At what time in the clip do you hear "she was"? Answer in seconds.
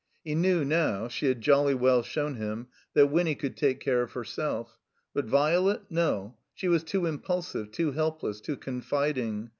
6.55-6.83